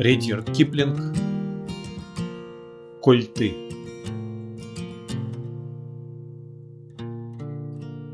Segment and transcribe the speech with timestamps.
[0.00, 0.98] Редьярд Киплинг
[3.02, 3.54] Коль ты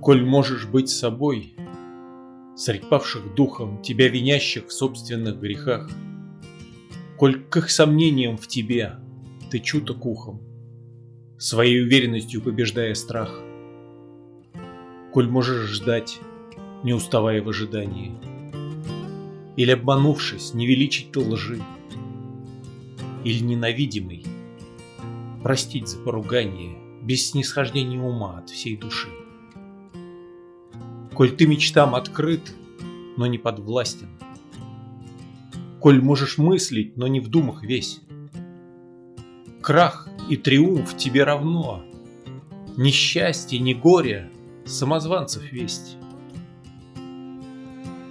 [0.03, 1.54] Коль можешь быть собой,
[2.56, 5.88] Средь павших духом, тебя винящих в собственных грехах,
[7.17, 8.94] Коль к их сомнениям в тебе
[9.53, 10.40] ты чуток ухом,
[11.38, 13.40] Своей уверенностью побеждая страх,
[15.12, 16.18] Коль можешь ждать,
[16.82, 18.36] не уставая в ожидании,
[19.56, 21.60] Или обманувшись, не величить ты лжи,
[23.24, 24.24] Или ненавидимый,
[25.42, 29.09] простить за поругание, Без снисхождения ума от всей души.
[31.14, 32.52] Коль ты мечтам открыт,
[33.16, 34.09] но не подвластен,
[35.80, 38.00] Коль можешь мыслить, но не в думах весь,
[39.62, 41.83] Крах и триумф тебе равно,
[42.77, 44.30] Ни счастье, ни горе,
[44.66, 45.97] самозванцев весть.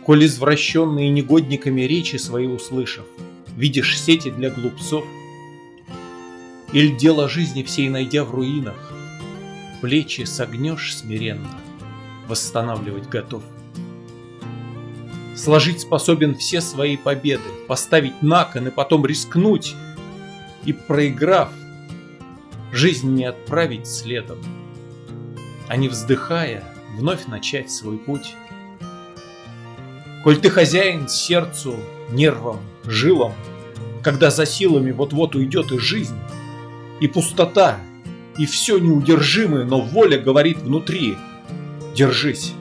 [0.05, 3.06] Коль извращенные негодниками речи свои услышав,
[3.58, 5.06] Видишь сети для глупцов,
[6.73, 8.94] Иль дело жизни всей найдя в руинах,
[9.81, 11.50] Плечи согнешь смиренно,
[12.28, 13.44] восстанавливать готов.
[15.36, 19.73] Сложить способен все свои победы, поставить на кон и потом рискнуть,
[20.66, 21.52] и проиграв,
[22.72, 24.38] жизнь не отправить следом,
[25.67, 26.64] а не вздыхая,
[26.98, 28.36] вновь начать свой путь.
[30.26, 31.78] Коль ты хозяин сердцу,
[32.09, 33.31] нервам, жилам,
[34.04, 36.20] когда за силами вот-вот уйдет и жизнь,
[37.00, 37.78] и пустота,
[38.38, 41.16] и все неудержимое, но воля говорит внутри–
[41.95, 42.54] Держись.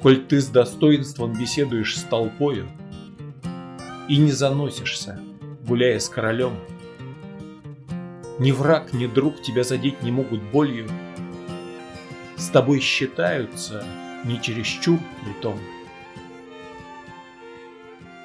[0.00, 2.66] Коль ты с достоинством беседуешь с толпою
[4.08, 5.20] и не заносишься,
[5.66, 6.54] гуляя с королем,
[8.38, 10.88] ни враг, ни друг тебя задеть не могут болью,
[12.36, 13.84] с тобой считаются
[14.24, 15.58] не чересчур притом.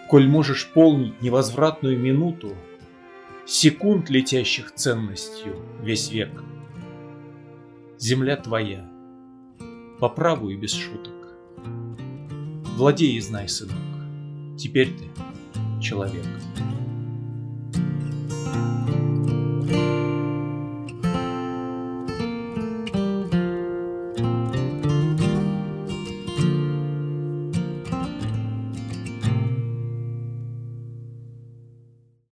[0.10, 2.56] Коль можешь полнить невозвратную минуту,
[3.46, 6.44] секунд, летящих ценностью весь век–
[7.98, 8.88] земля твоя,
[10.00, 11.14] по праву и без шуток.
[12.76, 13.78] Владей и знай, сынок,
[14.58, 15.10] теперь ты
[15.82, 16.26] человек.